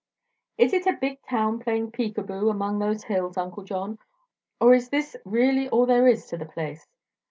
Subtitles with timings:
[0.57, 3.99] "Is it a big town playing peek a boo among those hills, Uncle John,
[4.59, 6.87] or is this really all there is to the place?"